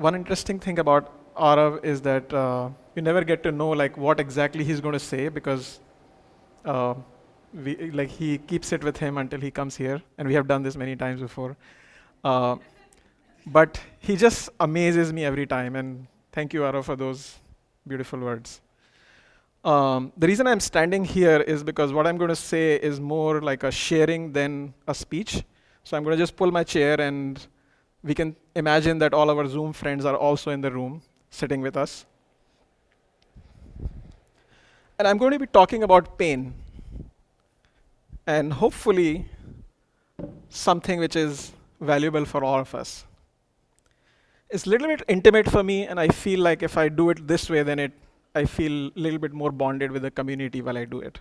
[0.00, 4.18] one interesting thing about Arav is that uh, you never get to know like what
[4.18, 5.80] exactly he's going to say because
[6.64, 6.94] uh,
[7.52, 10.62] we, like he keeps it with him until he comes here, and we have done
[10.62, 11.56] this many times before.
[12.24, 12.56] Uh,
[13.46, 17.38] but he just amazes me every time, and thank you, Arav, for those
[17.86, 18.60] beautiful words.
[19.64, 23.42] Um, the reason I'm standing here is because what I'm going to say is more
[23.42, 25.42] like a sharing than a speech.
[25.84, 27.46] So I'm going to just pull my chair and
[28.02, 31.76] we can imagine that all our Zoom friends are also in the room sitting with
[31.76, 32.06] us.
[34.98, 36.54] And I'm going to be talking about pain.
[38.26, 39.28] And hopefully,
[40.48, 43.04] something which is valuable for all of us.
[44.50, 47.26] It's a little bit intimate for me, and I feel like if I do it
[47.26, 47.92] this way, then it
[48.34, 51.18] I feel a little bit more bonded with the community while I do it.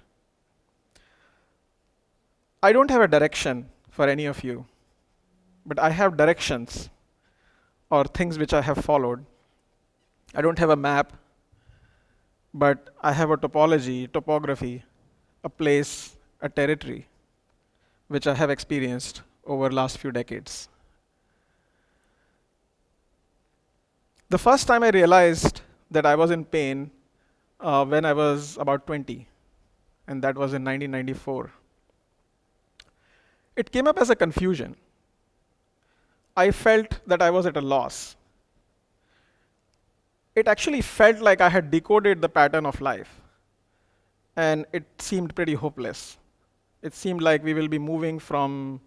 [2.61, 4.65] I don't have a direction for any of you,
[5.69, 6.89] but I have directions
[7.91, 9.23] or things which I have followed.
[10.33, 11.13] I don't have a map,
[12.53, 14.83] but I have a topology, topography,
[15.43, 17.07] a place, a territory,
[18.07, 20.69] which I have experienced over last few decades.
[24.29, 26.89] The first time I realized that I was in pain
[27.59, 29.27] uh, when I was about 20,
[30.07, 31.51] and that was in 1994.
[33.55, 34.75] It came up as a confusion.
[36.41, 38.15] I felt that I was at a loss.
[40.35, 43.09] It actually felt like I had decoded the pattern of life,
[44.35, 46.17] and it seemed pretty hopeless.
[46.81, 48.79] It seemed like we will be moving from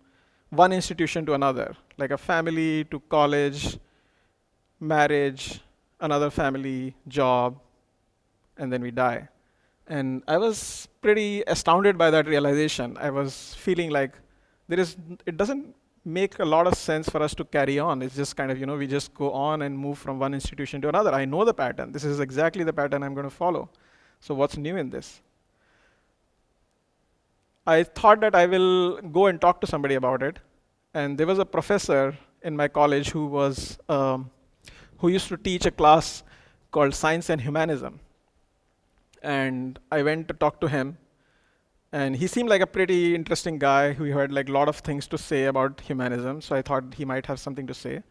[0.48, 3.78] one institution to another, like a family to college,
[4.80, 5.60] marriage,
[6.00, 7.60] another family, job,
[8.56, 9.28] and then we die.
[9.88, 12.96] And I was pretty astounded by that realization.
[12.98, 14.18] I was feeling like
[14.68, 18.02] there is, it doesn't make a lot of sense for us to carry on.
[18.02, 20.80] It's just kind of, you know, we just go on and move from one institution
[20.82, 21.12] to another.
[21.12, 21.92] I know the pattern.
[21.92, 23.68] This is exactly the pattern I'm going to follow.
[24.20, 25.20] So what's new in this?
[27.66, 30.40] I thought that I will go and talk to somebody about it.
[30.94, 34.30] And there was a professor in my college who was, um,
[34.98, 36.24] who used to teach a class
[36.72, 38.00] called Science and Humanism
[39.22, 40.98] and I went to talk to him.
[41.92, 45.06] And he seemed like a pretty interesting guy who had like a lot of things
[45.08, 46.40] to say about humanism.
[46.40, 48.02] So I thought he might have something to say.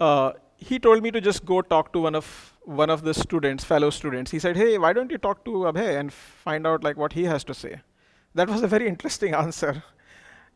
[0.00, 3.64] Uh, he told me to just go talk to one of one of the students,
[3.64, 4.30] fellow students.
[4.30, 7.24] He said, "Hey, why don't you talk to Abhay and find out like what he
[7.24, 7.80] has to say?"
[8.34, 9.82] That was a very interesting answer.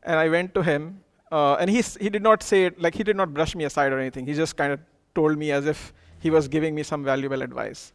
[0.03, 3.05] And I went to him, uh, and he he did not say it like he
[3.05, 4.27] did not brush me aside or anything.
[4.27, 4.81] He just kind of
[5.15, 7.93] told me as if he was giving me some valuable advice.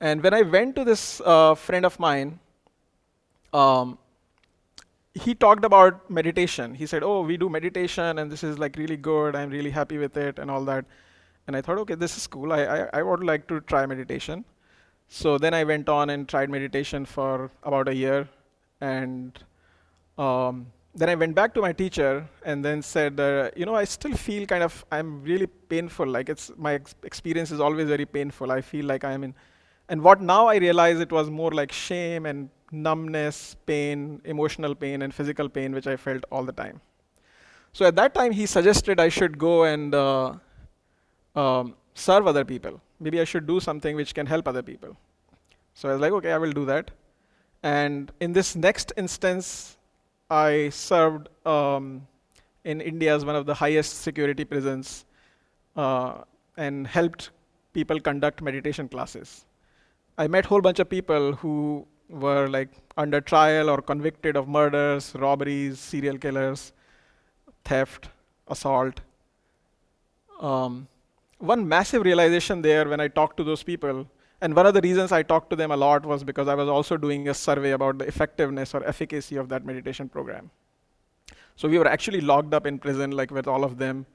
[0.00, 2.38] And when I went to this uh, friend of mine,
[3.52, 3.98] um,
[5.14, 6.74] he talked about meditation.
[6.74, 9.36] He said, "Oh, we do meditation, and this is like really good.
[9.36, 10.84] I'm really happy with it, and all that."
[11.46, 12.52] And I thought, "Okay, this is cool.
[12.52, 14.44] I I, I would like to try meditation."
[15.08, 18.28] So then I went on and tried meditation for about a year,
[18.80, 19.38] and
[20.18, 23.84] um, then I went back to my teacher and then said, uh, "You know, I
[23.84, 26.06] still feel kind of I'm really painful.
[26.06, 28.50] Like it's my ex- experience is always very painful.
[28.50, 29.34] I feel like I'm in."
[29.88, 35.02] And what now I realize it was more like shame and numbness, pain, emotional pain,
[35.02, 36.80] and physical pain, which I felt all the time.
[37.72, 40.34] So at that time, he suggested I should go and uh,
[41.36, 42.80] um, serve other people.
[43.00, 44.96] Maybe I should do something which can help other people.
[45.74, 46.90] So I was like, okay, I will do that.
[47.62, 49.78] And in this next instance,
[50.30, 52.06] I served um,
[52.64, 55.04] in India as one of the highest security prisons
[55.76, 56.22] uh,
[56.56, 57.30] and helped
[57.72, 59.46] people conduct meditation classes.
[60.18, 64.48] I met a whole bunch of people who were like under trial or convicted of
[64.48, 66.72] murders, robberies, serial killers,
[67.64, 68.08] theft,
[68.48, 69.00] assault.
[70.40, 70.88] Um,
[71.38, 74.06] one massive realization there when I talked to those people,
[74.40, 76.68] and one of the reasons I talked to them a lot was because I was
[76.68, 80.50] also doing a survey about the effectiveness or efficacy of that meditation program.
[81.56, 84.06] So we were actually locked up in prison, like with all of them,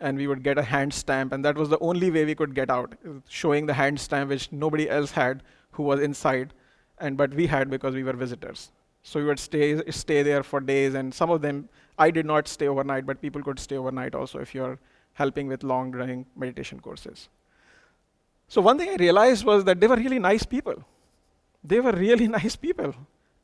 [0.00, 2.54] and we would get a hand stamp, and that was the only way we could
[2.54, 2.94] get out,
[3.28, 6.52] showing the hand stamp which nobody else had who was inside,
[6.98, 8.70] and but we had because we were visitors.
[9.02, 12.48] So we would stay stay there for days, and some of them I did not
[12.48, 14.78] stay overnight, but people could stay overnight also if you're
[15.14, 17.28] helping with long-running meditation courses.
[18.48, 20.84] So one thing I realized was that they were really nice people.
[21.64, 22.94] They were really nice people.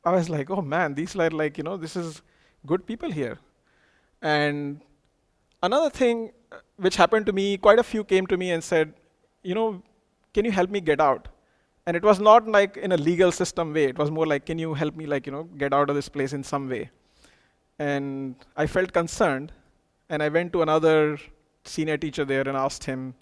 [0.05, 2.21] I was like, oh man, these are like, you know, this is
[2.65, 3.39] good people here.
[4.21, 4.81] And
[5.61, 8.93] another thing uh, which happened to me, quite a few came to me and said,
[9.43, 9.81] you know,
[10.33, 11.27] can you help me get out?
[11.85, 13.85] And it was not like in a legal system way.
[13.85, 16.07] It was more like, can you help me, like, you know, get out of this
[16.07, 16.89] place in some way?
[17.77, 19.51] And I felt concerned,
[20.09, 21.17] and I went to another
[21.65, 23.13] senior teacher there and asked him,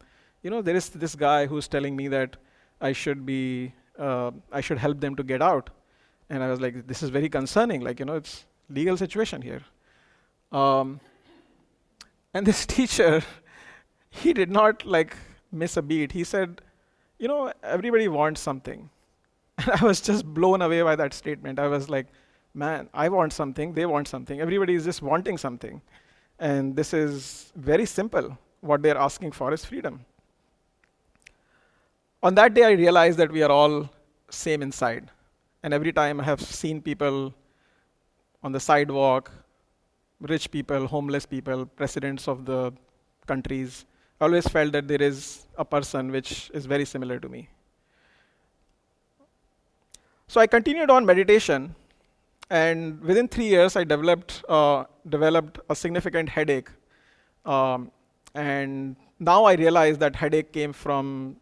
[0.43, 2.37] you know, there is this guy who's telling me that
[2.79, 5.69] I should be, uh, I should help them to get out.
[6.29, 7.81] And I was like, this is very concerning.
[7.81, 9.61] Like, you know, it's legal situation here.
[10.51, 10.99] Um,
[12.33, 13.21] and this teacher,
[14.09, 15.15] he did not like
[15.51, 16.11] miss a beat.
[16.11, 16.61] He said,
[17.21, 18.89] you know, everybody wants something.
[19.59, 21.59] And I was just blown away by that statement.
[21.59, 22.07] I was like,
[22.55, 24.41] man, I want something, they want something.
[24.41, 25.81] Everybody is just wanting something.
[26.39, 28.35] And this is very simple.
[28.61, 30.03] What they're asking for is freedom.
[32.23, 33.89] On that day, I realized that we are all
[34.29, 35.11] same inside.
[35.61, 37.33] And every time I have seen people
[38.41, 39.31] on the sidewalk,
[40.19, 42.73] rich people, homeless people, presidents of the
[43.27, 43.85] countries,
[44.21, 47.49] I always felt that there is a person which is very similar to me.
[50.27, 51.73] So I continued on meditation,
[52.51, 56.69] and within three years, I developed uh, developed a significant headache.
[57.45, 57.89] Um,
[58.35, 61.37] and now I realize that headache came from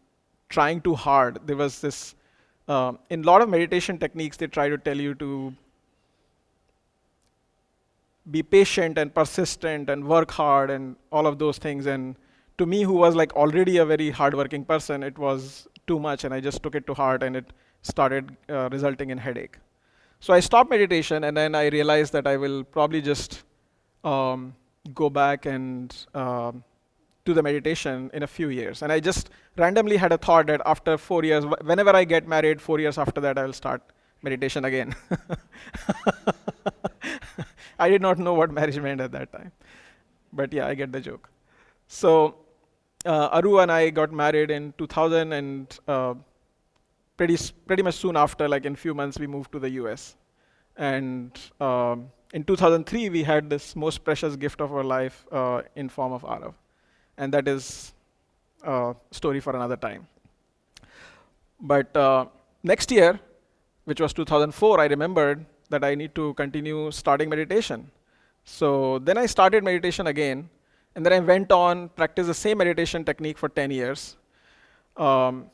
[0.47, 1.39] trying too hard.
[1.45, 2.15] There was this
[2.69, 5.53] uh, in a lot of meditation techniques, they try to tell you to
[8.31, 11.85] be patient and persistent and work hard and all of those things.
[11.85, 12.15] And
[12.59, 16.33] to me, who was like already a very hardworking person, it was too much, and
[16.33, 17.51] I just took it to heart, and it
[17.81, 19.57] started uh, resulting in headache.
[20.19, 23.43] So I stopped meditation, and then I realized that I will probably just
[24.03, 24.53] um,
[24.93, 26.51] go back and uh,
[27.23, 28.81] do the meditation in a few years.
[28.81, 32.61] And I just randomly had a thought that after four years, whenever I get married,
[32.61, 33.81] four years after that, I will start
[34.21, 34.93] meditation again.
[37.79, 39.53] I did not know what marriage meant at that time.
[40.33, 41.29] But yeah, I get the joke.
[41.87, 42.35] So
[43.05, 46.13] uh, Aru and I got married in 2000, and uh,
[47.17, 47.37] pretty,
[47.67, 50.15] pretty much soon after, like in a few months, we moved to the US.
[50.77, 55.89] And um, in 2003, we had this most precious gift of our life uh, in
[55.89, 56.53] form of Arav.
[57.17, 57.93] And that is
[58.63, 60.07] a story for another time.
[61.59, 62.25] But uh,
[62.63, 63.19] next year,
[63.85, 67.91] which was 2004, I remembered that I need to continue starting meditation.
[68.45, 70.49] So then I started meditation again,
[70.99, 74.17] and then I went on, practice the same meditation technique for 10 years.
[74.97, 75.49] Um,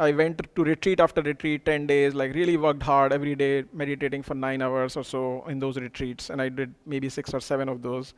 [0.00, 4.24] I went to retreat after retreat, 10 days, like really worked hard every day, meditating
[4.24, 6.30] for nine hours or so in those retreats.
[6.30, 8.12] And I did maybe six or seven of those.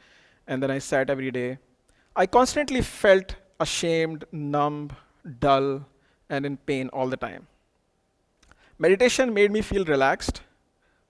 [0.46, 1.58] And then I sat every day.
[2.16, 4.90] I constantly felt ashamed, numb,
[5.40, 5.84] dull,
[6.31, 7.46] and in pain all the time.
[8.78, 10.40] Meditation made me feel relaxed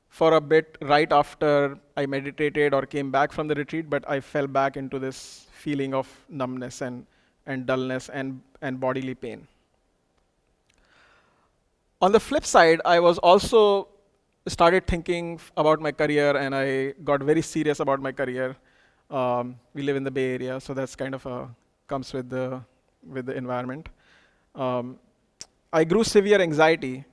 [0.08, 4.18] for a bit right after I meditated or came back from the retreat, but I
[4.18, 7.06] fell back into this feeling of numbness and,
[7.46, 9.46] and dullness and, and bodily pain.
[12.00, 13.88] On the flip side, I was also
[14.46, 18.56] started thinking about my career and I got very serious about my career.
[19.10, 21.48] Um, we live in the Bay Area, so that's kind of a,
[21.86, 22.60] comes with the,
[23.14, 23.88] with the environment.
[24.54, 24.98] Um,
[25.72, 27.04] I grew severe anxiety,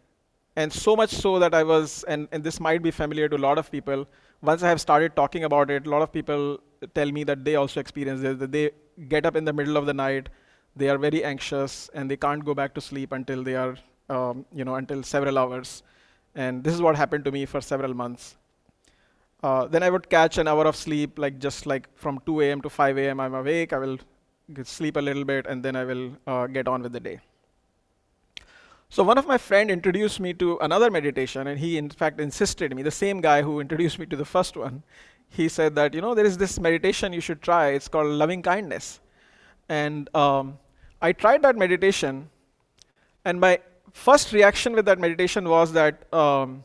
[0.56, 3.44] and so much so that I was, and, and this might be familiar to a
[3.48, 4.06] lot of people,
[4.42, 6.59] once I have started talking about it, a lot of people
[6.95, 8.72] tell me that they also experience this, that they
[9.07, 10.30] get up in the middle of the night,
[10.75, 13.78] they are very anxious, and they can't go back to sleep until they are
[14.12, 15.83] um, you know, until several hours.
[16.36, 18.36] And this is what happened to me for several months.
[19.44, 22.62] Uh, then I would catch an hour of sleep, like just like from 2 a.m.
[22.62, 23.19] to 5 a.m.
[23.19, 23.74] I'm awake.
[23.74, 23.98] I will
[24.63, 27.20] sleep a little bit, and then I will uh, get on with the day.
[28.89, 32.75] So one of my friend introduced me to another meditation, and he in fact insisted
[32.75, 34.84] me, the same guy who introduced me to the first one,
[35.32, 37.70] he said that you know there is this meditation you should try.
[37.70, 39.00] It's called loving kindness,
[39.70, 40.60] and um,
[41.02, 42.30] I tried that meditation,
[43.26, 43.60] and my
[43.94, 46.64] first reaction with that meditation was that um,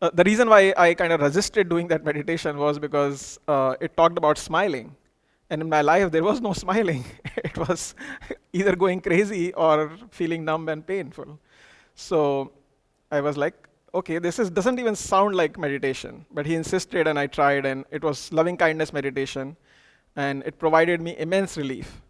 [0.00, 3.96] uh, the reason why I kind of resisted doing that meditation was because uh, it
[3.96, 4.96] talked about smiling.
[5.50, 7.04] And in my life, there was no smiling.
[7.36, 7.94] it was
[8.52, 11.38] either going crazy or feeling numb and painful.
[11.94, 12.52] So
[13.10, 16.24] I was like, okay, this is, doesn't even sound like meditation.
[16.30, 19.56] But he insisted, and I tried, and it was loving kindness meditation.
[20.16, 22.00] And it provided me immense relief.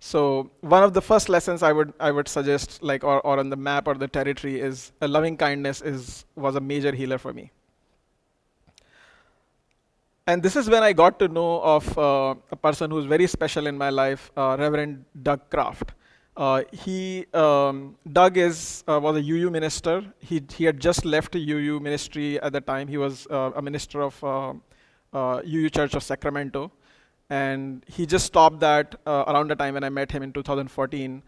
[0.00, 3.48] So one of the first lessons I would I would suggest, like or, or on
[3.48, 7.32] the map or the territory, is a loving kindness is was a major healer for
[7.32, 7.50] me.
[10.26, 13.66] And this is when I got to know of uh, a person who's very special
[13.66, 15.92] in my life, uh, Reverend Doug Kraft.
[16.36, 20.04] Uh, he um, Doug is uh, was a UU minister.
[20.18, 22.88] He he had just left the UU ministry at the time.
[22.88, 26.72] He was uh, a minister of UU uh, Church of Sacramento
[27.30, 31.22] and he just stopped that uh, around the time when I met him in 2014,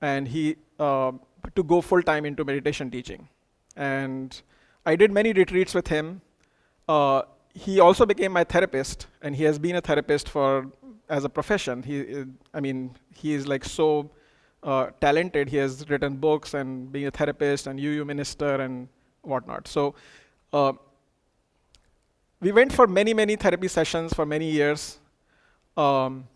[0.00, 1.12] and he uh,
[1.54, 3.28] to go full time into meditation teaching.
[3.76, 4.40] And
[4.86, 6.20] I did many retreats with him.
[6.88, 7.22] Uh,
[7.54, 10.66] he also became my therapist, and he has been a therapist for
[11.08, 11.82] as a profession.
[11.82, 14.10] He, I mean, he is like so
[14.62, 15.48] uh, talented.
[15.48, 18.88] He has written books and being a therapist and UU minister and
[19.22, 19.68] whatnot.
[19.68, 19.94] So
[20.52, 20.72] uh,
[22.40, 24.98] we went for many, many therapy sessions for many years.
[25.76, 26.28] Um,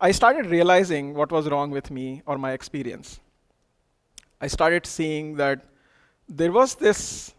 [0.00, 3.20] I started realizing what was wrong with me or my experience.
[4.40, 5.64] I started seeing that
[6.28, 7.32] there was this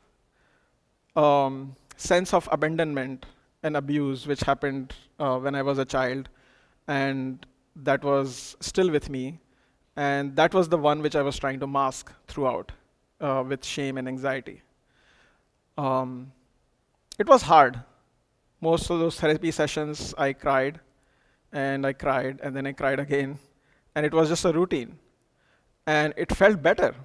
[1.15, 3.25] um, sense of abandonment
[3.63, 6.29] and abuse which happened uh, when I was a child,
[6.87, 7.45] and
[7.75, 9.39] that was still with me.
[9.95, 12.71] And that was the one which I was trying to mask throughout
[13.21, 14.61] uh, with shame and anxiety.
[15.77, 16.31] Um,
[17.19, 17.79] it was hard.
[18.59, 20.79] Most of those therapy sessions, I cried,
[21.51, 23.37] and I cried, and then I cried again.
[23.95, 24.97] And it was just a routine.
[25.85, 26.95] And it felt better.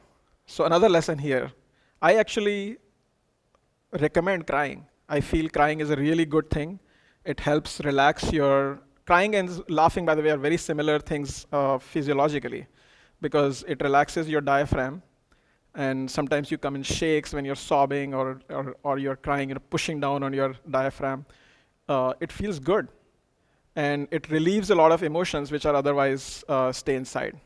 [0.46, 1.52] So, another lesson here
[2.00, 2.78] I actually
[3.92, 4.86] recommend crying.
[5.08, 6.78] I feel crying is a really good thing.
[7.24, 11.78] It helps relax your crying and laughing, by the way, are very similar things uh,
[11.78, 12.66] physiologically
[13.20, 15.02] because it relaxes your diaphragm.
[15.74, 19.60] And sometimes you come in shakes when you're sobbing or, or, or you're crying, you're
[19.60, 21.24] pushing down on your diaphragm.
[21.88, 22.88] Uh, it feels good.
[23.76, 27.38] And it relieves a lot of emotions which are otherwise uh, stay inside.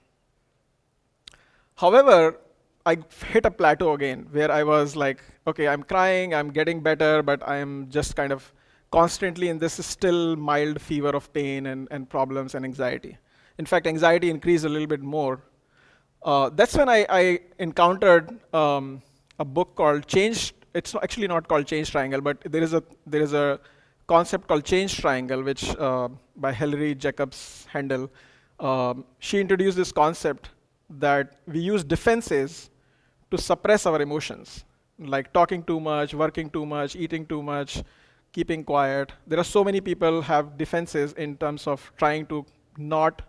[1.77, 2.39] However,
[2.85, 7.23] I hit a plateau again where I was like, okay, I'm crying, I'm getting better,
[7.23, 8.53] but I'm just kind of
[8.91, 13.19] constantly in this still mild fever of pain and, and problems and anxiety.
[13.59, 15.41] In fact, anxiety increased a little bit more.
[16.25, 19.03] Uh, that's when I, I encountered um,
[19.39, 20.55] a book called Change.
[20.75, 23.59] It's actually not called Change Triangle, but there is a there is a
[24.07, 28.09] concept called Change Triangle, which uh, by Hilary Jacobs Hendel.
[28.61, 30.51] Um, she introduced this concept
[30.89, 32.71] that we use defenses
[33.33, 34.65] to suppress our emotions,
[34.99, 37.83] like talking too much, working too much, eating too much,
[38.33, 39.13] keeping quiet.
[39.27, 43.23] There are so many people have defenses in terms of trying to not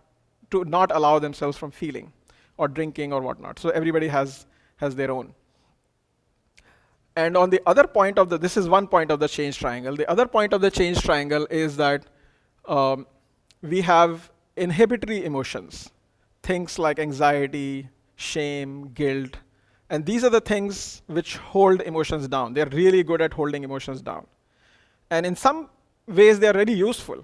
[0.51, 2.13] to not allow themselves from feeling
[2.57, 3.59] or drinking or whatnot.
[3.59, 4.45] So everybody has
[4.77, 5.33] has their own.
[7.15, 9.95] And on the other point of the, this is one point of the change triangle.
[9.95, 12.07] The other point of the change triangle is that
[12.65, 13.05] um,
[13.61, 15.91] we have inhibitory emotions,
[16.41, 19.37] things like anxiety, shame, guilt,
[19.93, 22.53] and these are the things which hold emotions down.
[22.53, 24.25] They're really good at holding emotions down.
[25.11, 25.69] And in some
[26.07, 27.23] ways, they're really useful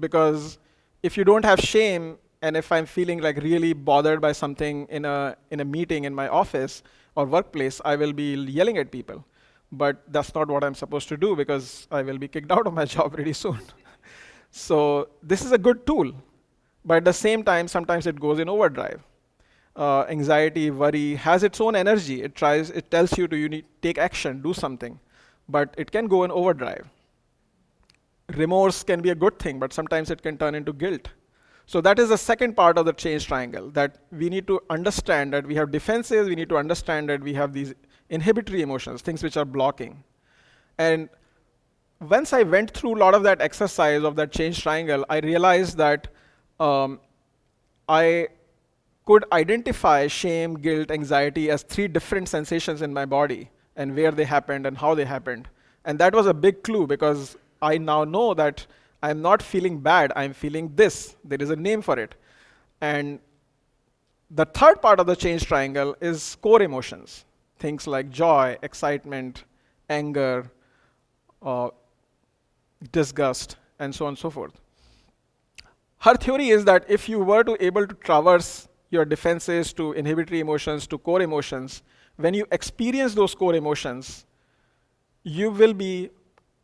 [0.00, 0.58] because
[1.04, 5.04] if you don't have shame, and if I'm feeling like really bothered by something in
[5.04, 6.82] a, in a meeting in my office
[7.14, 9.24] or workplace, I will be yelling at people.
[9.70, 12.74] But that's not what I'm supposed to do because I will be kicked out of
[12.74, 13.60] my job pretty soon.
[14.50, 16.12] so this is a good tool.
[16.84, 19.02] But at the same time, sometimes it goes in overdrive
[19.78, 22.22] uh, anxiety, worry has its own energy.
[22.22, 24.98] It tries, it tells you to you need take action, do something,
[25.48, 26.86] but it can go in overdrive.
[28.34, 31.08] Remorse can be a good thing, but sometimes it can turn into guilt.
[31.68, 35.34] So that is the second part of the change triangle that we need to understand
[35.34, 37.74] that we have defenses, we need to understand that we have these
[38.08, 40.02] inhibitory emotions, things which are blocking.
[40.78, 41.10] And
[42.00, 45.76] once I went through a lot of that exercise of that change triangle, I realized
[45.76, 46.08] that
[46.58, 47.00] um,
[47.86, 48.28] I
[49.04, 54.24] could identify shame, guilt, anxiety as three different sensations in my body and where they
[54.24, 55.48] happened and how they happened.
[55.84, 58.66] And that was a big clue because I now know that
[59.02, 61.16] I'm not feeling bad, I'm feeling this.
[61.24, 62.14] There is a name for it.
[62.80, 63.20] And
[64.30, 67.24] the third part of the change triangle is core emotions
[67.58, 69.44] things like joy, excitement,
[69.90, 70.50] anger,
[71.42, 71.68] uh,
[72.92, 74.52] disgust, and so on and so forth.
[75.98, 80.40] Her theory is that if you were to able to traverse your defenses to inhibitory
[80.40, 81.82] emotions to core emotions,
[82.16, 84.24] when you experience those core emotions,
[85.24, 86.10] you will be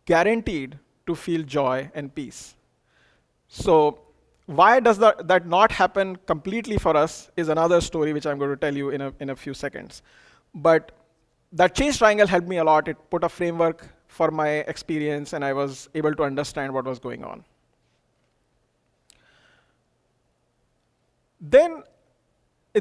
[0.07, 2.55] guaranteed to feel joy and peace.
[3.49, 4.01] So,
[4.47, 8.51] why does that, that not happen completely for us is another story which I'm going
[8.51, 10.03] to tell you in a, in a few seconds.
[10.55, 10.93] But
[11.53, 12.89] that change triangle helped me a lot.
[12.89, 16.99] It put a framework for my experience, and I was able to understand what was
[16.99, 17.45] going on.
[21.41, 21.83] Then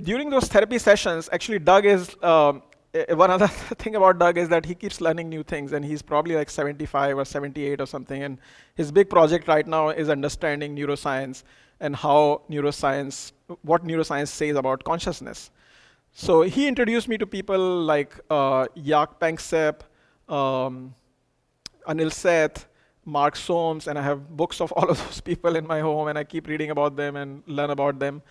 [0.01, 2.63] during those therapy sessions, actually, Doug is um,
[3.09, 3.47] one other
[3.77, 7.17] thing about Doug is that he keeps learning new things, and he's probably like 75
[7.17, 8.23] or 78 or something.
[8.23, 8.37] And
[8.75, 11.43] his big project right now is understanding neuroscience
[11.79, 13.31] and how neuroscience,
[13.61, 15.51] what neuroscience says about consciousness.
[16.11, 19.81] So he introduced me to people like uh, Jaak Panksepp,
[20.29, 20.93] um,
[21.87, 22.67] Anil Seth,
[23.03, 26.17] Mark Solms, and I have books of all of those people in my home, and
[26.17, 28.21] I keep reading about them and learn about them.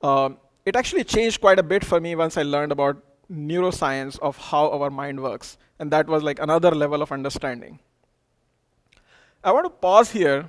[0.00, 2.96] Um, it actually changed quite a bit for me once I learned about
[3.30, 5.58] neuroscience of how our mind works.
[5.78, 7.78] And that was like another level of understanding.
[9.44, 10.48] I want to pause here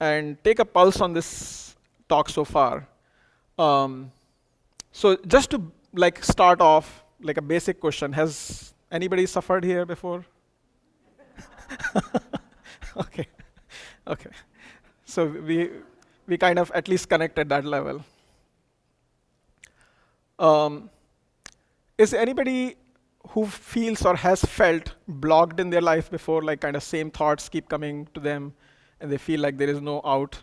[0.00, 1.76] and take a pulse on this
[2.08, 2.88] talk so far.
[3.58, 4.12] Um,
[4.92, 5.58] So just to
[5.94, 10.24] like start off, like a basic question, has anybody suffered here before?
[12.96, 13.26] okay,
[14.06, 14.30] okay.
[15.04, 15.70] So we
[16.26, 18.04] we kind of at least connect at that level.
[20.38, 20.90] Um,
[22.00, 22.76] is anybody
[23.28, 27.48] who feels or has felt blocked in their life before, like kind of same thoughts
[27.48, 28.54] keep coming to them,
[29.00, 30.42] and they feel like there is no out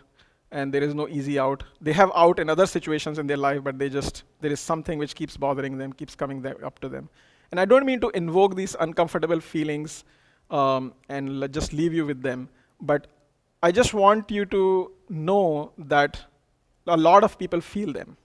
[0.52, 1.64] and there is no easy out.
[1.80, 4.98] They have out in other situations in their life, but they just there is something
[4.98, 7.08] which keeps bothering them, keeps coming up to them.
[7.50, 10.04] And I don't mean to invoke these uncomfortable feelings
[10.50, 12.48] um, and just leave you with them,
[12.80, 13.08] but
[13.62, 16.24] I just want you to know that
[16.86, 18.16] a lot of people feel them.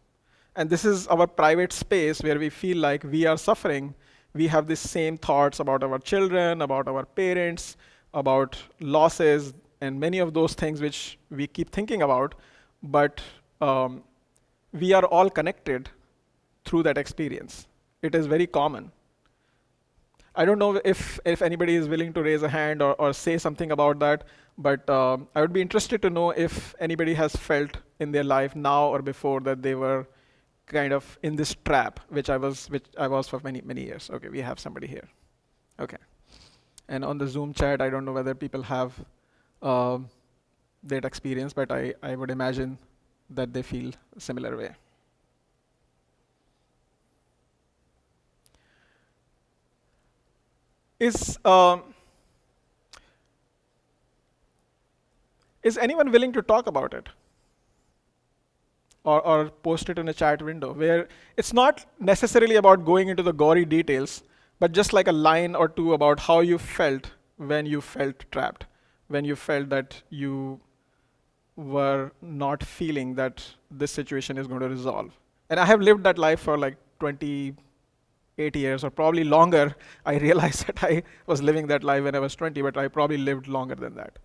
[0.55, 3.95] And this is our private space where we feel like we are suffering.
[4.33, 7.75] We have the same thoughts about our children, about our parents,
[8.13, 12.35] about losses, and many of those things which we keep thinking about.
[12.83, 13.21] But
[13.61, 14.03] um,
[14.71, 15.89] we are all connected
[16.65, 17.67] through that experience.
[18.01, 18.91] It is very common.
[20.35, 23.37] I don't know if, if anybody is willing to raise a hand or, or say
[23.37, 24.23] something about that,
[24.57, 28.55] but um, I would be interested to know if anybody has felt in their life
[28.55, 30.07] now or before that they were
[30.65, 34.09] kind of in this trap, which I was, which I was for many, many years.
[34.11, 35.07] Okay, we have somebody here.
[35.79, 35.97] Okay.
[36.87, 38.93] And on the Zoom chat, I don't know whether people have
[39.61, 40.09] um,
[40.83, 42.77] that experience, but I, I would imagine
[43.29, 44.71] that they feel similar way.
[50.99, 51.83] Is um,
[55.63, 57.09] is anyone willing to talk about it?
[59.05, 63.21] Or, or post it in a chat window where it's not necessarily about going into
[63.21, 64.23] the gory details,
[64.59, 68.65] but just like a line or two about how you felt when you felt trapped,
[69.09, 70.61] when you felt that you
[71.55, 75.11] were not feeling that this situation is going to resolve.
[75.49, 79.75] And I have lived that life for like 28 years or probably longer.
[80.05, 83.17] I realized that I was living that life when I was 20, but I probably
[83.17, 84.19] lived longer than that.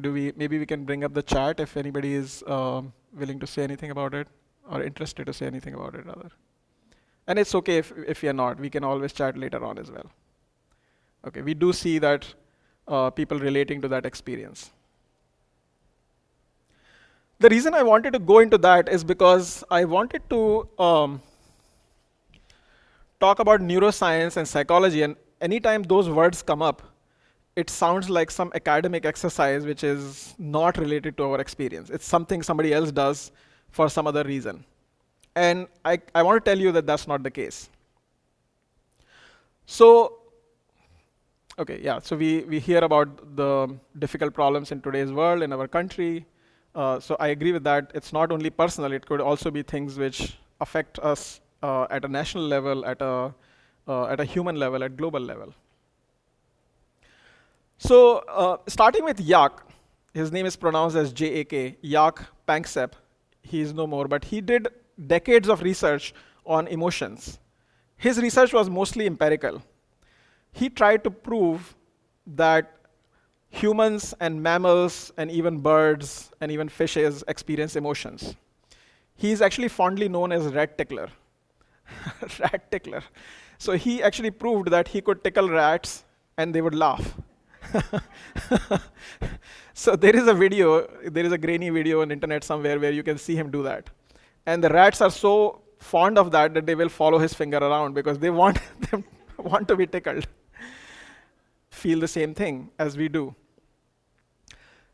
[0.00, 3.46] Do we maybe we can bring up the chat if anybody is um, willing to
[3.46, 4.28] say anything about it
[4.70, 6.30] or interested to say anything about it rather.
[7.26, 8.58] And it's okay if, if you're not.
[8.58, 10.10] We can always chat later on as well.
[11.26, 12.26] Okay we do see that
[12.88, 14.70] uh, people relating to that experience.
[17.38, 21.22] The reason i wanted to go into that is because i wanted to um,
[23.18, 26.82] talk about neuroscience and psychology and anytime those words come up
[27.60, 31.90] it sounds like some academic exercise which is not related to our experience.
[31.90, 33.32] It's something somebody else does
[33.70, 34.64] for some other reason.
[35.36, 37.68] And I, I want to tell you that that's not the case.
[39.66, 40.18] So,
[41.58, 43.52] okay, yeah, so we, we hear about the
[43.98, 46.26] difficult problems in today's world, in our country.
[46.74, 47.90] Uh, so I agree with that.
[47.94, 52.08] It's not only personal, it could also be things which affect us uh, at a
[52.08, 53.34] national level, at a,
[53.86, 55.54] uh, at a human level, at global level.
[57.82, 59.62] So uh, starting with Jaak,
[60.12, 62.92] his name is pronounced as J-A-K, Jaak Panksepp.
[63.40, 64.68] He is no more, but he did
[65.06, 66.12] decades of research
[66.44, 67.38] on emotions.
[67.96, 69.62] His research was mostly empirical.
[70.52, 71.74] He tried to prove
[72.26, 72.76] that
[73.48, 78.36] humans and mammals and even birds and even fishes experience emotions.
[79.16, 81.08] He is actually fondly known as rat tickler.
[82.40, 83.02] rat tickler.
[83.56, 86.04] So he actually proved that he could tickle rats
[86.36, 87.16] and they would laugh.
[89.74, 93.02] so there is a video, there is a grainy video on internet somewhere where you
[93.02, 93.90] can see him do that.
[94.46, 97.94] And the rats are so fond of that that they will follow his finger around
[97.94, 98.58] because they want
[98.90, 99.04] them
[99.38, 100.26] want to be tickled.
[101.70, 103.34] Feel the same thing as we do.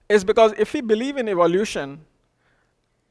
[0.09, 2.05] Is because if we believe in evolution,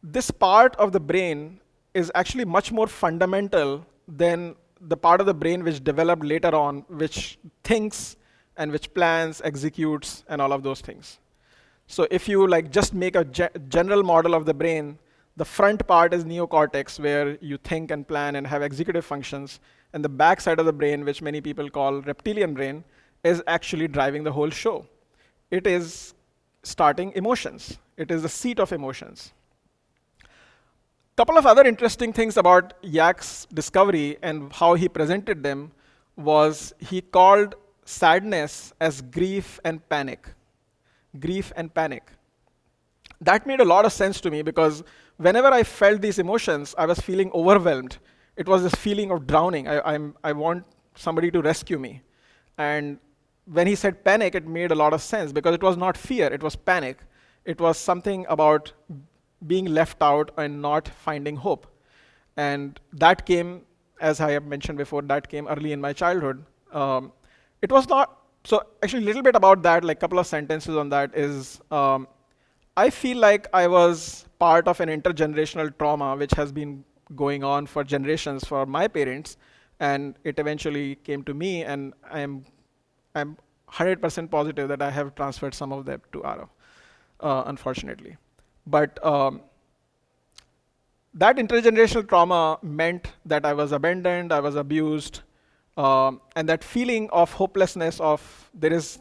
[0.02, 1.60] this part of the brain
[1.94, 6.86] is actually much more fundamental than the part of the brain which developed later on,
[6.88, 8.16] which thinks
[8.58, 11.20] and which plans, executes, and all of those things.
[11.88, 14.98] So if you like just make a ge general model of the brain,
[15.38, 19.60] the front part is neocortex, where you think and plan and have executive functions,
[19.94, 22.84] and the back side of the brain, which many people call reptilian brain,
[23.24, 24.86] is actually driving the whole show.
[25.52, 26.14] It is
[26.64, 27.78] starting emotions.
[27.98, 29.34] It is the seat of emotions.
[31.18, 35.72] Couple of other interesting things about Jaak's discovery and how he presented them
[36.18, 40.28] was he called sadness as grief and panic.
[41.20, 42.12] Grief and panic.
[43.22, 44.84] That made a lot of sense to me because
[45.18, 47.98] whenever I felt these emotions, I was feeling overwhelmed.
[48.36, 49.68] It was this feeling of drowning.
[49.68, 52.02] I, I'm, I want somebody to rescue me.
[52.58, 53.00] And
[53.46, 56.28] when he said panic, it made a lot of sense because it was not fear,
[56.28, 57.00] it was panic.
[57.46, 58.74] It was something about
[59.46, 61.68] being left out and not finding hope.
[62.38, 63.62] And that came,
[64.02, 66.44] as I have mentioned before, that came early in my childhood.
[66.72, 67.12] Um,
[67.62, 70.76] it was not, so actually a little bit about that, like a couple of sentences
[70.76, 72.08] on that is, um,
[72.78, 76.84] I feel like I was part of an intergenerational trauma which has been
[77.16, 79.38] going on for generations for my parents,
[79.80, 82.46] and it eventually came to me, and I'm,
[83.14, 83.38] I'm
[83.72, 86.50] 100% positive that I have transferred some of that to Arav,
[87.20, 88.18] uh, unfortunately.
[88.68, 89.42] But um,
[91.14, 95.22] that intergenerational trauma meant that I was abandoned, I was abused,
[95.78, 98.22] um, and that feeling of hopelessness of
[98.54, 99.00] there is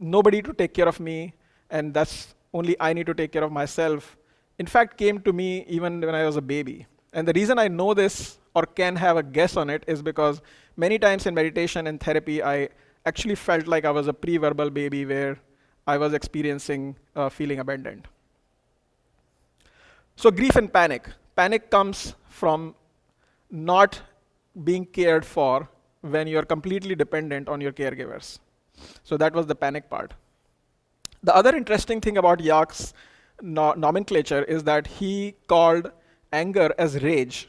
[0.00, 1.34] nobody to take care of me,
[1.70, 4.16] and that's only I need to take care of myself,
[4.58, 6.86] in fact, came to me even when I was a baby.
[7.12, 10.42] And the reason I know this or can have a guess on it is because
[10.76, 12.68] many times in meditation and therapy, I
[13.06, 15.38] actually felt like I was a pre verbal baby where
[15.86, 18.08] I was experiencing uh, feeling abandoned.
[20.16, 21.08] So, grief and panic.
[21.36, 22.74] Panic comes from
[23.50, 24.00] not
[24.64, 25.68] being cared for
[26.00, 28.38] when you're completely dependent on your caregivers.
[29.02, 30.14] So, that was the panic part.
[31.22, 32.94] The other interesting thing about Jaak's
[33.42, 35.90] no- nomenclature is that he called
[36.32, 37.48] anger as rage.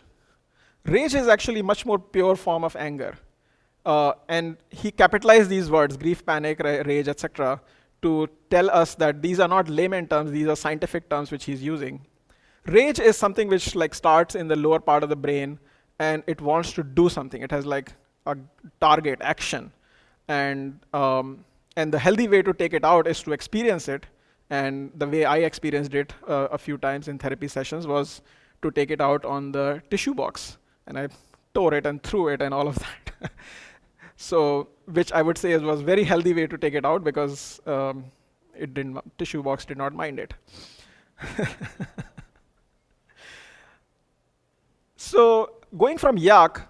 [0.85, 3.15] Rage is actually much more pure form of anger.
[3.85, 7.61] Uh, and he capitalized these words, grief, panic, ra- rage, etc.,
[8.01, 11.61] to tell us that these are not layman terms, these are scientific terms which he's
[11.61, 12.05] using.
[12.65, 15.59] Rage is something which like starts in the lower part of the brain
[15.99, 17.41] and it wants to do something.
[17.41, 17.93] It has like
[18.25, 18.37] a
[18.79, 19.71] target, action.
[20.27, 21.43] And, um,
[21.75, 24.05] and the healthy way to take it out is to experience it.
[24.49, 28.21] And the way I experienced it uh, a few times in therapy sessions was
[28.61, 30.57] to take it out on the tissue box.
[30.87, 31.09] And I
[31.53, 32.75] tore it and threw it and all of
[33.19, 33.31] that.
[34.15, 38.05] so, which I would say was very healthy way to take it out because um,
[38.55, 40.33] it didn't, tissue box did not mind it.
[44.99, 46.61] So going from Jaak,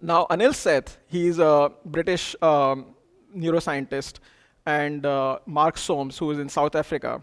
[0.00, 2.94] now Anil Seth, he's a British um,
[3.34, 4.18] neuroscientist,
[4.66, 7.22] and uh, Mark Solms, who is in South Africa.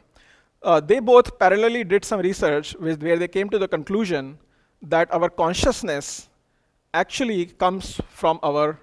[0.63, 4.37] Uh, they both parallelly did some research with, where they came to the conclusion
[4.81, 6.29] that our consciousness
[6.93, 8.79] actually comes from our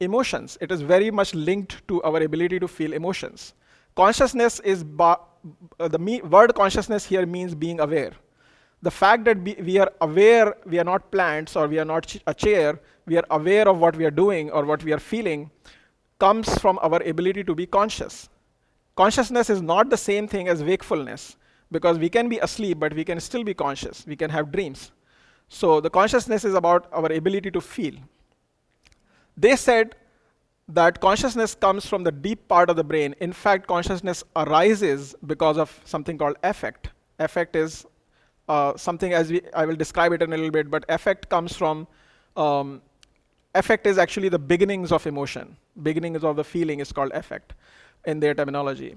[0.00, 0.56] emotions.
[0.60, 3.54] It is very much linked to our ability to feel emotions.
[3.96, 5.16] Consciousness is, uh,
[5.78, 8.12] the word consciousness here means being aware
[8.84, 12.34] the fact that we are aware, we are not plants or we are not a
[12.34, 15.50] chair, we are aware of what we are doing or what we are feeling,
[16.18, 18.28] comes from our ability to be conscious.
[18.94, 21.36] Consciousness is not the same thing as wakefulness
[21.72, 24.04] because we can be asleep, but we can still be conscious.
[24.06, 24.92] We can have dreams.
[25.48, 27.94] So the consciousness is about our ability to feel.
[29.34, 29.96] They said
[30.68, 33.14] that consciousness comes from the deep part of the brain.
[33.20, 36.90] In fact, consciousness arises because of something called affect.
[37.18, 37.86] Affect is
[38.48, 41.56] uh, something as we, I will describe it in a little bit, but affect comes
[41.56, 41.86] from,
[42.36, 42.82] um,
[43.54, 45.56] is actually the beginnings of emotion.
[45.82, 47.54] Beginnings of the feeling is called affect
[48.04, 48.96] in their terminology.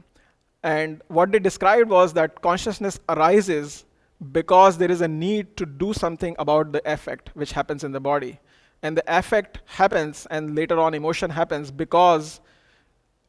[0.63, 3.85] And what they described was that consciousness arises
[4.31, 7.99] because there is a need to do something about the affect which happens in the
[7.99, 8.39] body.
[8.81, 12.41] And the affect happens, and later on, emotion happens because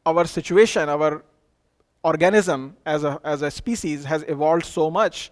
[0.04, 1.22] our situation, our
[2.02, 5.30] organism as a, as a species has evolved so much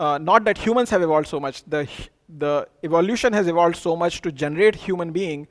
[0.00, 1.86] uh, not that humans have evolved so much, the,
[2.38, 5.46] the evolution has evolved so much to generate human being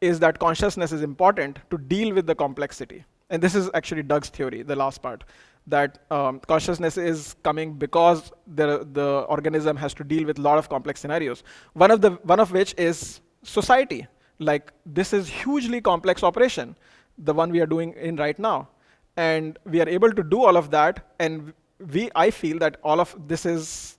[0.00, 3.04] is that consciousness is important to deal with the complexity.
[3.28, 5.24] And this is actually Doug's theory, the last part,
[5.66, 10.58] that um, consciousness is coming because the, the organism has to deal with a lot
[10.58, 11.42] of complex scenarios.
[11.72, 14.06] One of, the, one of which is society.
[14.38, 16.76] Like this is hugely complex operation,
[17.18, 18.68] the one we are doing in right now.
[19.16, 21.52] And we are able to do all of that, and
[21.92, 23.98] we, I feel that all of this is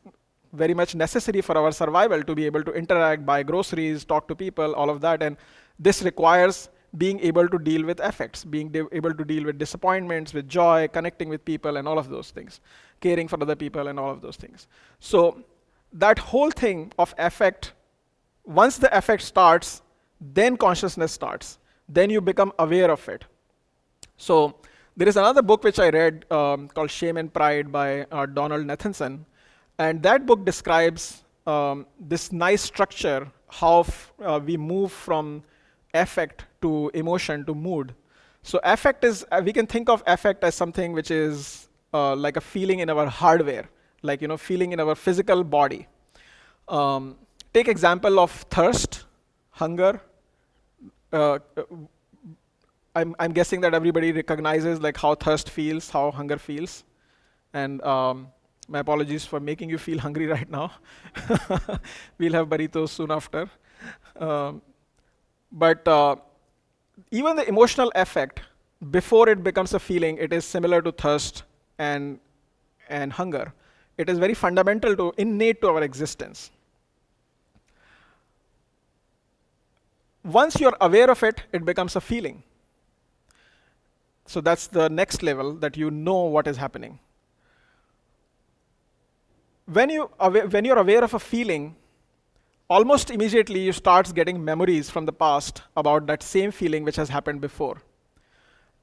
[0.54, 4.36] very much necessary for our survival to be able to interact, buy groceries, talk to
[4.36, 5.22] people, all of that.
[5.22, 5.38] And
[5.78, 10.50] this requires being able to deal with affects, being able to deal with disappointments, with
[10.50, 12.62] joy, connecting with people, and all of those things,
[13.00, 14.68] caring for other people, and all of those things.
[15.00, 15.44] So,
[15.94, 17.74] that whole thing of affect,
[18.44, 19.82] once the affect starts,
[20.20, 21.60] then consciousness starts.
[21.88, 23.26] Then you become aware of it.
[24.18, 24.56] So,
[25.00, 28.66] there is another book which I read um, called Shame and Pride by uh, Donald
[28.66, 29.20] Nathanson.
[29.78, 33.86] And that book describes um, this nice structure how
[34.22, 35.42] uh, we move from
[35.94, 37.96] affect to emotion to mood.
[38.44, 42.36] So, affect is, uh, we can think of affect as something which is uh, like
[42.36, 43.70] a feeling in our hardware,
[44.02, 45.88] like, you know, feeling in our physical body.
[46.68, 47.16] Um,
[47.54, 49.06] take example of thirst,
[49.52, 50.02] hunger.
[53.00, 56.84] I'm, I'm guessing that everybody recognizes like how thirst feels, how hunger feels.
[57.54, 58.28] And um,
[58.68, 60.72] my apologies for making you feel hungry right now.
[62.18, 63.50] we'll have burritos soon after.
[64.20, 64.62] Um,
[65.52, 66.18] but uh,
[67.12, 68.42] even the emotional affect,
[68.92, 71.44] before it becomes a feeling, it is similar to thirst
[71.78, 72.20] and,
[72.90, 73.54] and hunger.
[73.98, 76.52] It is very fundamental to, innate to our existence.
[80.24, 82.44] Once you're aware of it, it becomes a feeling.
[84.30, 87.00] So that's the next level that you know what is happening.
[89.66, 91.76] When, you when you're aware of a feeling,
[92.70, 97.10] almost immediately you start getting memories from the past about that same feeling which has
[97.10, 97.82] happened before.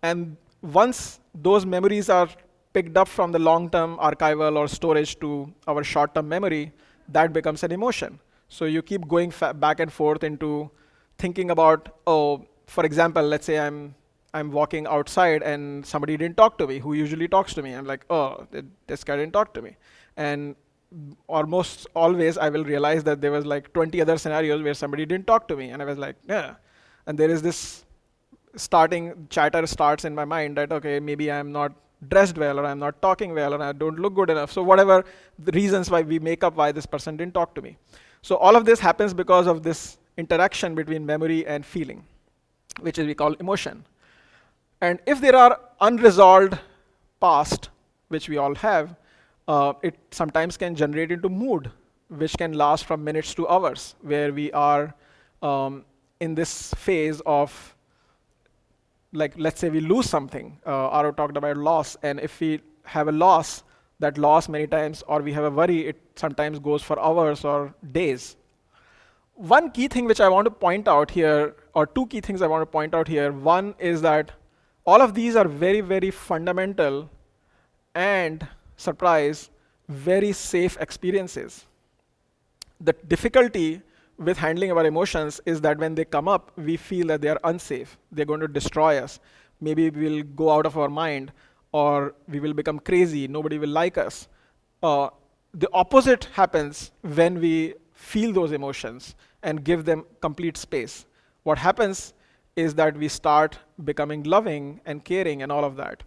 [0.03, 2.29] And once those memories are
[2.73, 6.73] picked up from the long-term archival or storage to our short-term memory,
[7.11, 8.19] that becomes an emotion.
[8.49, 10.73] So you keep going back and forth into
[11.19, 13.95] thinking about, oh, for example, let's say I'm
[14.35, 17.73] I'm walking outside and somebody didn't talk to me who usually talks to me.
[17.73, 18.47] I'm like, oh,
[18.87, 19.77] this guy didn't talk to me.
[20.17, 20.57] And
[21.27, 25.27] almost always I will realize that there was like 20 other scenarios where somebody didn't
[25.27, 25.71] talk to me.
[25.71, 26.55] And I was like, yeah.
[27.07, 27.85] And there is this
[28.57, 31.73] starting chatter starts in my mind that, okay, maybe I'm not
[32.09, 34.53] dressed well or I'm not talking well or I don't look good enough.
[34.53, 35.05] So whatever
[35.39, 37.77] the reasons why we make up why this person didn't talk to me.
[38.23, 42.05] So all of this happens because of this interaction between memory and feeling,
[42.81, 43.85] which is we call emotion.
[44.81, 46.59] And if there are unresolved
[47.21, 47.71] past,
[48.09, 48.95] which we all have,
[49.49, 51.71] uh, it sometimes can generate into mood,
[52.09, 54.95] which can last from minutes to hours, where we are
[55.43, 55.85] um,
[56.21, 57.75] in this phase of,
[59.13, 60.59] like, let's say we lose something.
[60.67, 63.63] Uh, Aro talked about loss, and if we have a loss,
[63.99, 67.75] that loss many times, or we have a worry, it sometimes goes for hours or
[67.93, 68.37] days.
[69.35, 72.47] One key thing which I want to point out here, or two key things I
[72.47, 73.33] want to point out here.
[73.33, 74.33] One is that
[74.87, 77.11] all of these are very, very fundamental
[77.95, 78.47] and,
[78.77, 79.51] surprise,
[79.89, 81.67] very safe experiences.
[82.81, 83.83] The difficulty
[84.19, 87.41] with handling our emotions is that when they come up, we feel that they are
[87.45, 87.99] unsafe.
[88.13, 89.19] They're going to destroy us.
[89.61, 91.33] Maybe we'll go out of our mind,
[91.73, 93.27] or we will become crazy.
[93.29, 94.29] Nobody will like us.
[94.83, 95.09] Uh,
[95.53, 101.07] the opposite happens when we feel those emotions and give them complete space.
[101.43, 102.13] What happens
[102.57, 106.03] is that we start becoming loving and caring and all of that.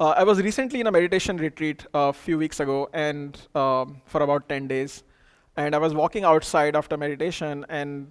[0.00, 4.22] Uh, I was recently in a meditation retreat a few weeks ago and um, for
[4.22, 5.02] about 10 days.
[5.56, 8.08] And I was walking outside after meditation and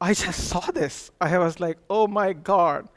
[0.00, 1.10] I just saw this.
[1.20, 2.88] I was like, oh my God,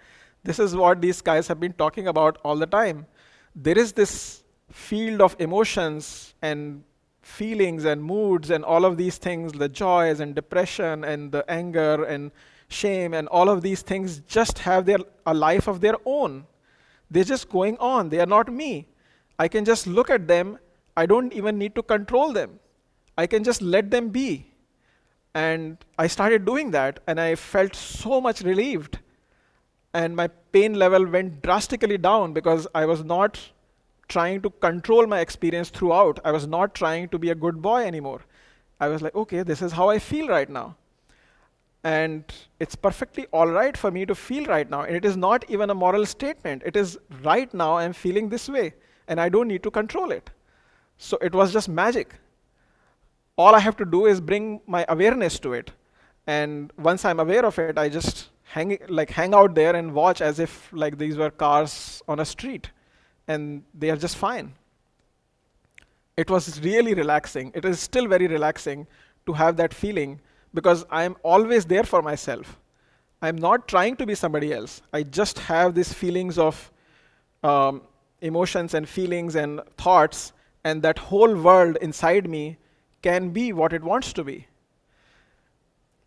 [0.44, 3.06] this is what these guys have been talking about all the time.
[3.54, 6.84] There is this field of emotions and
[7.22, 12.06] feelings and moods and all of these things, the joys and depression and the anger
[12.06, 12.32] and
[12.72, 16.46] shame, and all of these things just have their, a life of their own.
[17.10, 18.10] They're just going on.
[18.10, 18.88] They are not me.
[19.38, 20.58] I can just look at them.
[20.96, 22.60] I don't even need to control them.
[23.18, 24.48] I can just let them be.
[25.34, 29.00] And I started doing that, and I felt so much relieved.
[29.94, 33.40] And my pain level went drastically down because I was not
[34.08, 36.20] trying to control my experience throughout.
[36.26, 38.22] I was not trying to be a good boy anymore.
[38.80, 40.76] I was like, okay, this is how I feel right now.
[41.84, 42.24] And
[42.60, 44.82] it's perfectly all right for me to feel right now.
[44.82, 46.62] And it is not even a moral statement.
[46.64, 48.74] It is right now I'm feeling this way,
[49.08, 50.30] and I don't need to control it.
[50.98, 52.14] So it was just magic.
[53.36, 55.72] All I have to do is bring my awareness to it.
[56.28, 60.22] And once I'm aware of it, I just hang, like, hang out there and watch
[60.22, 62.70] as if like these were cars on a street,
[63.28, 64.54] and they are just fine.
[66.16, 67.52] It was really relaxing.
[67.56, 68.86] It is still very relaxing
[69.26, 70.20] to have that feeling
[70.54, 72.60] because I'm always there for myself.
[73.22, 74.82] I'm not trying to be somebody else.
[74.92, 76.72] I just have these feelings of
[77.44, 77.82] um,
[78.22, 80.34] emotions and feelings and thoughts,
[80.64, 82.58] and that whole world inside me
[83.02, 84.48] can be what it wants to be.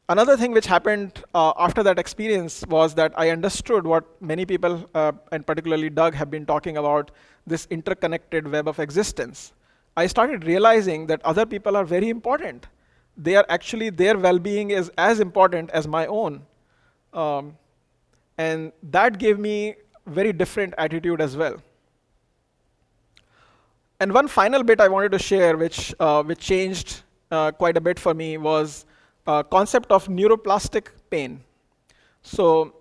[0.09, 4.89] Another thing which happened uh, after that experience was that I understood what many people,
[4.95, 7.11] uh, and particularly Doug, have been talking about
[7.47, 9.55] this interconnected web of existence.
[9.97, 12.67] I started realizing that other people are very important
[13.17, 16.43] they are actually, their well-being is as important as my own.
[17.13, 17.57] Um,
[18.39, 21.57] and that gave me very different attitude as well.
[24.01, 27.81] And one final bit I wanted to share, which, uh, which changed uh, quite a
[27.81, 28.85] bit for me, was
[29.27, 31.43] uh, concept of neuroplastic pain.
[32.23, 32.75] So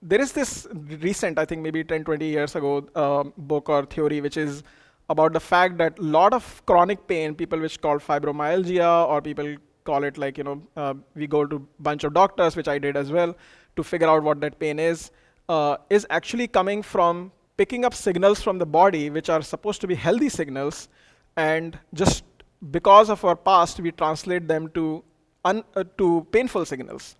[0.00, 4.20] there is this recent, I think maybe 10, 20 years ago, uh, book or theory,
[4.20, 4.62] which is
[5.10, 9.56] about the fact that a lot of chronic pain, people which call fibromyalgia or people
[9.84, 12.78] call it like, you know, uh, we go to a bunch of doctors, which I
[12.78, 13.36] did as well,
[13.76, 15.10] to figure out what that pain is,
[15.48, 19.86] uh, is actually coming from picking up signals from the body, which are supposed to
[19.86, 20.88] be healthy signals,
[21.36, 22.24] and just
[22.70, 25.04] because of our past, we translate them to,
[25.44, 25.62] uh,
[25.98, 27.16] to painful signals.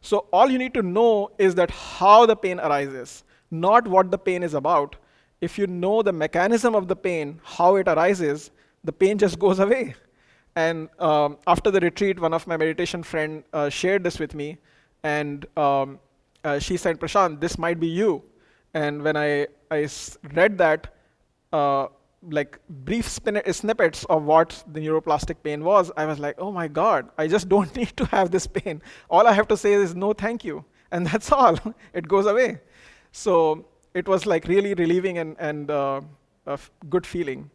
[0.00, 4.18] So all you need to know is that how the pain arises, not what the
[4.18, 4.96] pain is about.
[5.40, 8.50] If you know the mechanism of the pain, how it arises,
[8.84, 9.94] the pain just goes away.
[10.54, 14.56] And um, after the retreat, one of my meditation friend uh, shared this with me,
[15.02, 15.98] and um,
[16.44, 18.22] uh, she said, "Prashant, this might be you."
[18.72, 19.86] And when I I
[20.32, 20.94] read that,
[21.52, 21.88] uh,
[22.22, 27.10] like brief snippets of what the neuroplastic pain was, I was like, "Oh my God,
[27.18, 28.80] I just don't need to have this pain.
[29.10, 31.58] All I have to say is no, thank you, and that's all.
[31.92, 32.60] it goes away."
[33.12, 36.00] So it was like really relieving and and uh,
[36.46, 36.58] a
[36.94, 37.50] good feeling.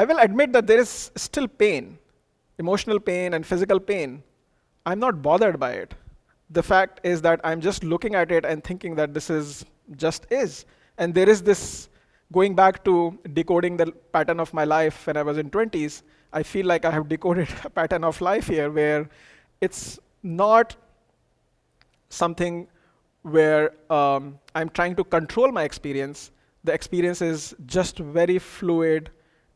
[0.00, 1.98] I will admit that there is still pain,
[2.58, 4.22] emotional pain and physical pain.
[4.86, 5.94] I'm not bothered by it.
[6.50, 9.64] The fact is that I'm just looking at it and thinking that this is
[9.96, 10.64] just is.
[10.98, 11.88] And there is this
[12.32, 16.42] going back to decoding the pattern of my life when I was in 20s, I
[16.42, 19.08] feel like I have decoded a pattern of life here where
[19.60, 20.76] it's not
[22.08, 22.66] something
[23.22, 26.30] where um, I'm trying to control my experience.
[26.64, 29.10] The experience is just very fluid,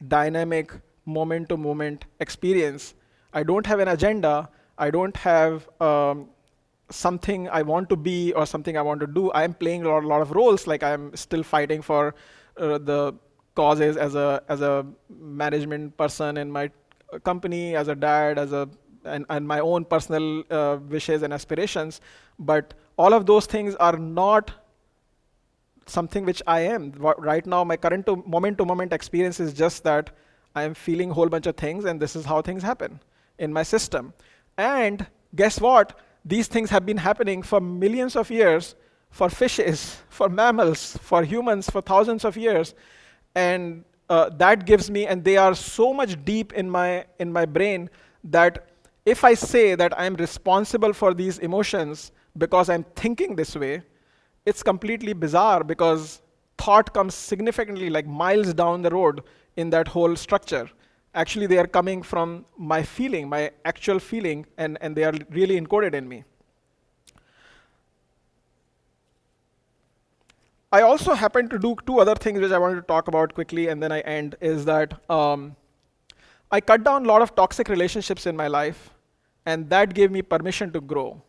[0.09, 0.73] dynamic
[1.07, 2.95] moment to moment experience.
[3.33, 4.49] I don't have an agenda.
[4.79, 6.29] I don't have um,
[6.91, 9.33] something I want to be or something I want to do.
[9.33, 10.67] I'm playing a lot, lot of roles.
[10.67, 12.15] Like I'm still fighting for
[12.57, 13.15] uh, the
[13.55, 16.71] causes as a as a management person in my
[17.25, 18.69] company, as a dad, as a
[19.05, 22.01] and, and my own personal uh, wishes and aspirations.
[22.39, 24.51] But all of those things are not
[25.87, 26.93] something which I am.
[26.99, 30.11] Right now, my current to moment to moment experience is just that
[30.55, 33.01] I am feeling a whole bunch of things, and this is how things happen
[33.39, 34.13] in my system.
[34.59, 35.99] And guess what?
[36.25, 38.77] These things have been happening for millions of years
[39.13, 42.75] for fishes, for mammals, for humans for thousands of years.
[43.35, 47.45] And uh, that gives me, and they are so much deep in my, in my
[47.45, 47.91] brain
[48.25, 48.67] that
[49.05, 53.83] if I say that I'm responsible for these emotions because I'm thinking this way,
[54.47, 56.23] it's completely bizarre because
[56.59, 59.23] thought comes significantly like miles down the road
[59.57, 60.69] in that whole structure.
[61.15, 65.61] Actually, they are coming from my feeling, my actual feeling, and, and they are really
[65.61, 66.25] encoded in me.
[70.73, 73.69] I also happen to do two other things which I wanted to talk about quickly,
[73.69, 74.37] and then I end.
[74.41, 75.55] Is that um,
[76.53, 78.91] I cut down a lot of toxic relationships in my life,
[79.47, 81.21] and that gave me permission to grow.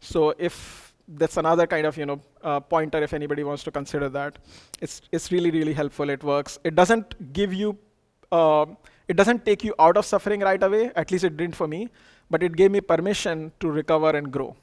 [0.00, 4.08] So if that's another kind of you know uh, pointer if anybody wants to consider
[4.10, 4.38] that.
[4.80, 6.10] It's it's really really helpful.
[6.10, 6.58] It works.
[6.64, 7.76] It doesn't give you.
[8.30, 8.66] Uh,
[9.08, 10.92] it doesn't take you out of suffering right away.
[10.94, 11.88] At least it didn't for me.
[12.30, 14.54] But it gave me permission to recover and grow.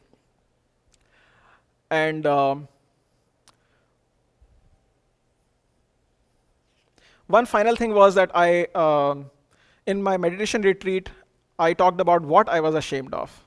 [1.89, 2.67] And um,
[7.25, 9.15] one final thing was that I, uh,
[9.85, 11.09] in my meditation retreat,
[11.59, 13.45] I talked about what I was ashamed of.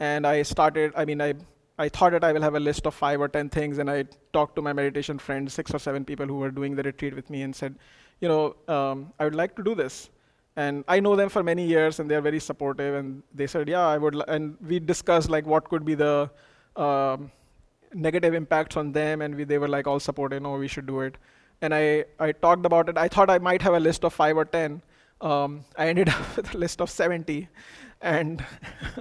[0.00, 1.34] And I started, I mean, I
[1.76, 4.04] I thought that I will have a list of five or ten things, and I
[4.32, 7.28] talked to my meditation friends, six or seven people who were doing the retreat with
[7.30, 7.74] me, and said,
[8.20, 10.08] you know, um, I would like to do this.
[10.56, 12.94] And I know them for many years, and they're very supportive.
[12.94, 14.22] And they said, yeah, I would.
[14.28, 16.30] and we discussed like what could be the
[16.76, 17.32] um,
[17.92, 20.42] negative impacts on them, and we, they were like all supportive.
[20.42, 21.16] No, we should do it.
[21.60, 22.96] And I, I talked about it.
[22.96, 24.80] I thought I might have a list of five or ten.
[25.24, 27.48] Um, I ended up with a list of 70
[28.02, 28.44] and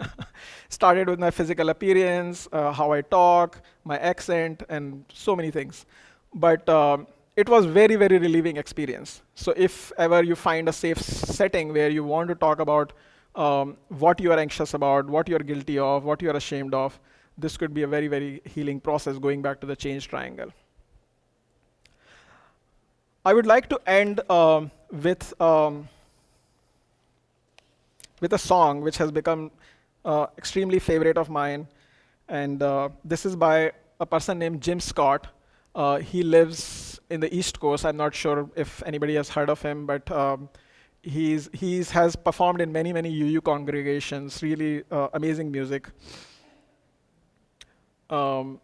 [0.70, 5.86] started with my physical appearance, uh, how I talk, my accent, and so many things.
[6.34, 9.22] But um, it was very, very relieving experience.
[9.36, 12.94] So if ever you find a safe setting where you want to talk about
[13.36, 16.74] um, what you are anxious about, what you are guilty of, what you are ashamed
[16.74, 16.98] of,
[17.38, 20.54] this could be a very, very healing process going back to the change triangle.
[23.26, 25.89] I would like to end um, with um,
[28.24, 29.51] with a song which has become
[30.05, 31.67] uh, extremely favorite of mine.
[32.30, 35.28] And uh, this is by a person named Jim Scott.
[35.76, 37.86] Uh, he lives in the East Coast.
[37.86, 40.49] I'm not sure if anybody has heard of him, but um,
[41.01, 44.41] he's he's has performed in many many UU congregations.
[44.41, 45.89] Really uh, amazing music.
[48.09, 48.59] Um,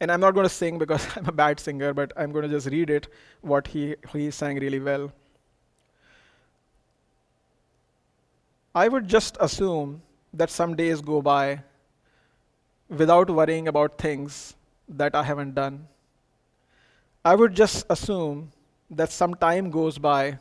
[0.00, 2.54] and I'm not going to sing because I'm a bad singer, but I'm going to
[2.56, 3.08] just read it.
[3.42, 5.12] What he he sang really well.
[8.74, 10.02] I would just assume
[10.32, 11.62] that some days go by
[12.88, 14.54] without worrying about things
[14.88, 15.88] that I haven't done.
[17.24, 18.52] I would just assume
[18.90, 20.38] that some time goes by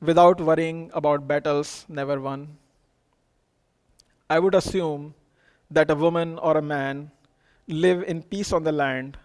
[0.00, 2.56] without worrying about battles never won.
[4.28, 5.14] I would assume
[5.70, 7.10] that a woman or a man
[7.66, 9.16] live in peace on the land,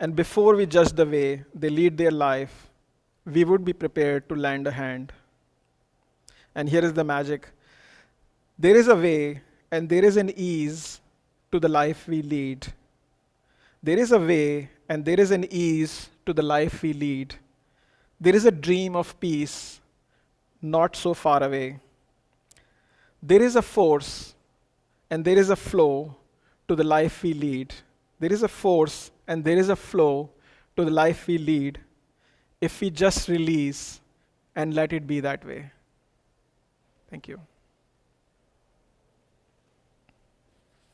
[0.00, 2.70] and before we judge the way they lead their life,
[3.24, 5.12] we would be prepared to lend a hand.
[6.54, 7.48] And here is the magic
[8.58, 9.40] there is a way
[9.70, 11.00] and there is an ease
[11.52, 12.66] to the life we lead.
[13.82, 17.36] There is a way and there is an ease to the life we lead.
[18.20, 19.80] There is a dream of peace
[20.60, 21.78] not so far away.
[23.22, 24.34] There is a force
[25.08, 26.16] and there is a flow
[26.66, 27.72] to the life we lead.
[28.18, 30.30] There is a force and there is a flow
[30.76, 31.78] to the life we lead
[32.60, 34.00] if we just release
[34.56, 35.70] and let it be that way.
[37.10, 37.40] Thank you.